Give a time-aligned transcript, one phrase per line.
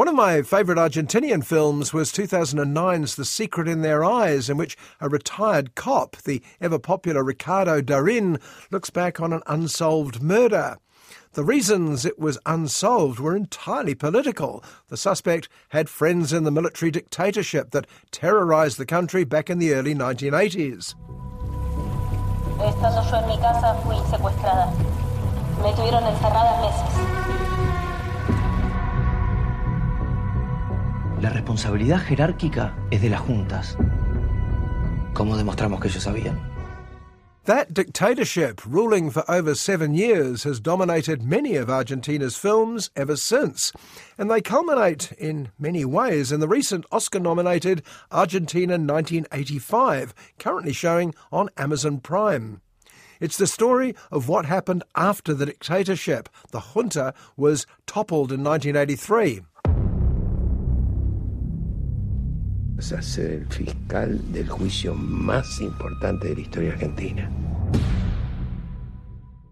[0.00, 4.74] One of my favourite Argentinian films was 2009's The Secret in Their Eyes, in which
[4.98, 8.38] a retired cop, the ever popular Ricardo Darin,
[8.70, 10.78] looks back on an unsolved murder.
[11.34, 14.64] The reasons it was unsolved were entirely political.
[14.88, 19.74] The suspect had friends in the military dictatorship that terrorised the country back in the
[19.74, 20.94] early 1980s.
[22.56, 24.72] Estando yo en mi casa fui secuestrada.
[25.62, 27.49] Me tuvieron encerrada meses.
[31.20, 33.76] La responsabilidad jerárquica es de las juntas.
[35.12, 36.40] ¿Cómo demostramos que ellos sabían?
[37.44, 43.70] That dictatorship, ruling for over seven years, has dominated many of Argentina's films ever since.
[44.16, 51.14] And they culminate, in many ways, in the recent Oscar nominated Argentina 1985, currently showing
[51.30, 52.62] on Amazon Prime.
[53.20, 56.30] It's the story of what happened after the dictatorship.
[56.52, 59.42] The junta was toppled in 1983.
[62.80, 67.30] Ser el fiscal del juicio más importante de la historia argentina.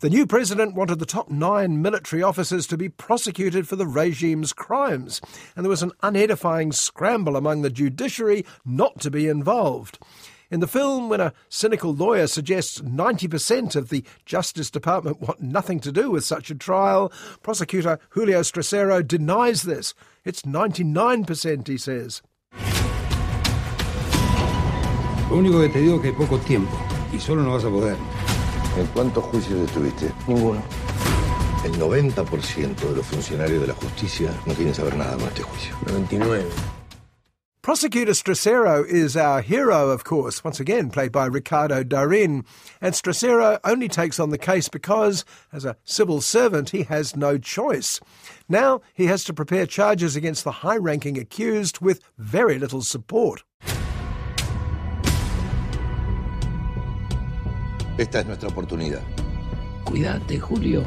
[0.00, 4.52] The new president wanted the top nine military officers to be prosecuted for the regime's
[4.52, 5.20] crimes,
[5.54, 10.00] and there was an unedifying scramble among the judiciary not to be involved.
[10.50, 15.78] In the film, when a cynical lawyer suggests 90% of the Justice Department want nothing
[15.78, 19.94] to do with such a trial, prosecutor Julio Strassera denies this.
[20.24, 22.22] It's 99%, he says.
[25.32, 26.76] Lo único que te digo es que hay poco tiempo
[27.10, 27.96] y solo no vas a poder.
[28.78, 30.12] ¿En cuántos juicios estuviste?
[30.28, 30.62] Ninguno.
[31.64, 35.74] El 90% de los funcionarios de la justicia no quieren saber nada con este juicio.
[35.86, 36.44] 99.
[37.62, 42.44] Prosecutor Strassera is our hero, of course, once again played by Ricardo Darin.
[42.82, 47.38] And Strassera only takes on the case because, as a civil servant, he has no
[47.38, 48.00] choice.
[48.50, 53.44] Now he has to prepare charges against the high ranking accused with very little support.
[57.98, 59.02] Esta es nuestra oportunidad.
[59.84, 60.82] Cuídate, Julio.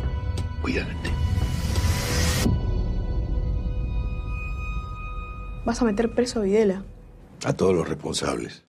[0.61, 1.11] Cuídate.
[5.65, 6.83] Vas a meter preso a Videla.
[7.43, 8.63] A todos los responsables.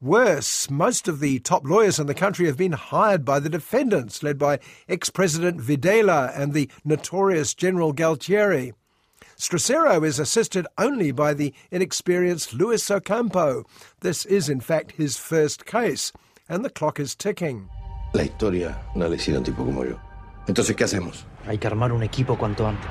[0.00, 4.22] Worse, most of the top lawyers in the country have been hired by the defendants,
[4.22, 8.74] led by ex President Videla and the notorious General Galtieri.
[9.36, 13.64] Strassera is assisted only by the inexperienced Luis Ocampo.
[14.00, 16.12] This is, in fact, his first case,
[16.48, 17.68] and the clock is ticking.
[18.12, 19.96] La historia no la hicieron tipo como yo.
[20.46, 21.26] Entonces, ¿qué hacemos?
[21.46, 22.88] Hay que armar un equipo cuanto antes.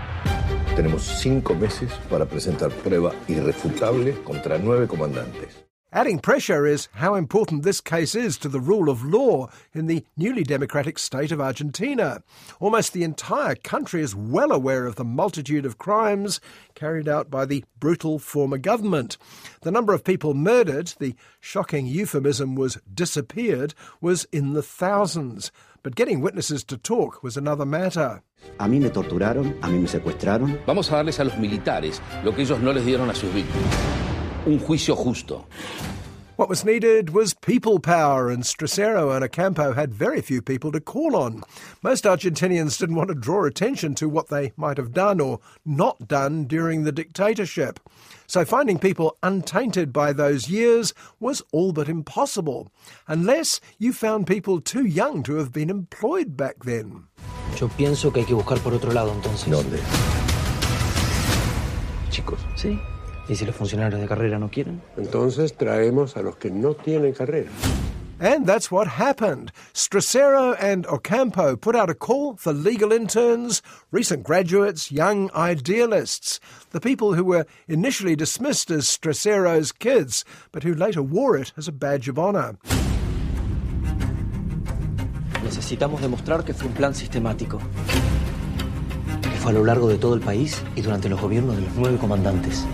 [0.76, 5.66] Tenemos cinco meses para presentar prueba irrefutable contra nueve comandantes.
[5.94, 10.04] Adding pressure is how important this case is to the rule of law in the
[10.18, 12.22] newly democratic state of Argentina.
[12.60, 16.42] Almost the entire country is well aware of the multitude of crimes
[16.76, 19.18] carried out by the brutal former government.
[19.62, 25.54] The number of people murdered, the shocking euphemism was disappeared, was in the thousands.
[25.84, 28.24] But getting witnesses to talk was another matter.
[28.60, 30.60] A mí me torturaron, a mí me secuestraron.
[30.66, 34.07] Vamos a darles a los militares lo que ellos no les dieron a sus víctimas.
[34.48, 35.46] Un juicio justo.
[36.38, 40.80] What was needed was people power, and Strassera and Ocampo had very few people to
[40.80, 41.44] call on.
[41.84, 46.08] Most Argentinians didn't want to draw attention to what they might have done or not
[46.08, 47.78] done during the dictatorship.
[48.26, 52.72] So finding people untainted by those years was all but impossible,
[53.06, 57.08] unless you found people too young to have been employed back then.
[57.60, 59.52] Yo pienso que hay que buscar por otro lado entonces.
[59.52, 59.82] ¿Dónde?
[62.12, 62.40] Chicos.
[62.56, 62.80] Sí.
[63.30, 64.82] ¿Y si los funcionarios de carrera no quieren?
[64.98, 67.50] Entonces traemos a los que no tienen carrera.
[68.20, 69.52] And that's what happened.
[69.74, 76.40] Stracero and Ocampo put out a call for legal interns, recent graduates, young idealists,
[76.72, 81.68] the people who were initially dismissed as Stracero's kids, but who later wore it as
[81.68, 82.58] a badge of honor.
[85.44, 87.60] Necesitamos demostrar que fue un plan sistemático.
[89.22, 91.76] Que fue a lo largo de todo el país y durante los gobiernos de los
[91.76, 92.66] nueve comandantes.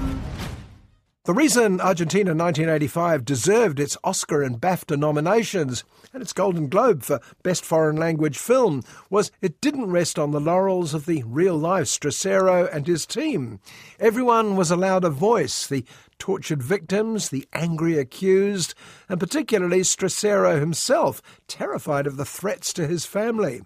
[1.26, 7.22] The reason Argentina 1985 deserved its Oscar and BAFTA nominations and its Golden Globe for
[7.44, 11.86] Best Foreign Language Film was it didn't rest on the laurels of the real life
[11.86, 13.62] Strassera and his team.
[14.02, 15.86] Everyone was allowed a voice the
[16.20, 18.76] tortured victims, the angry accused,
[19.08, 23.62] and particularly Strassera himself, terrified of the threats to his family.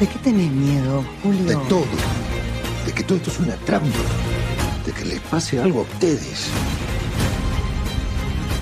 [0.00, 1.46] ¿De qué tenés miedo, Julio?
[1.46, 2.21] De todo
[2.84, 3.98] de que todo esto es una trampa,
[4.84, 6.50] de que les pase algo a ustedes.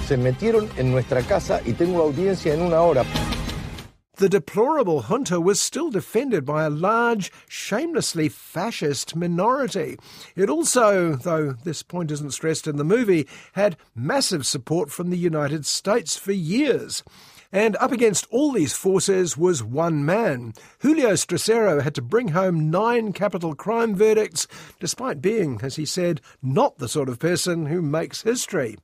[0.06, 3.04] Se metieron en nuestra casa y tengo audiencia en una hora.
[4.16, 9.96] The deplorable junta was still defended by a large, shamelessly fascist minority.
[10.36, 15.16] It also, though this point isn't stressed in the movie, had massive support from the
[15.16, 17.02] United States for years.
[17.52, 20.54] And up against all these forces was one man.
[20.82, 24.46] Julio Strassera had to bring home nine capital crime verdicts,
[24.78, 28.78] despite being, as he said, not the sort of person who makes history.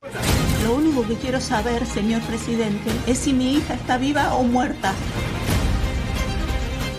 [0.64, 4.92] Lo único que quiero saber, señor presidente, es si mi hija está viva o muerta.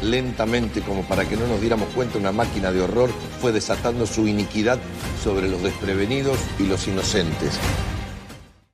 [0.01, 3.09] Lentamente, como para que no nos diéramos cuenta, una máquina de horror
[3.41, 4.79] fue desatando su iniquidad
[5.21, 7.59] sobre los desprevenidos y los inocentes.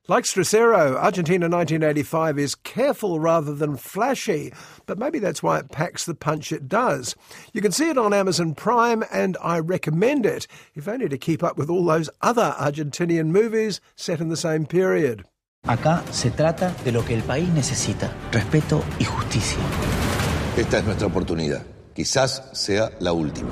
[0.10, 4.52] Like Strassera, Argentina 1985 is careful rather than flashy,
[4.86, 7.16] but maybe that's why it packs the punch it does.
[7.54, 10.46] You can see it on Amazon Prime, and I recommend it,
[10.76, 14.66] if only to keep up with all those other Argentinian movies set in the same
[14.66, 15.24] period.
[15.66, 19.60] Acá se trata de lo que el país necesita, respeto y justicia.
[20.58, 21.66] Esta es nuestra oportunidad.
[21.96, 23.52] Quizás sea la última.